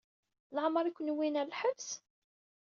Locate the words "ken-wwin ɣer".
0.93-1.47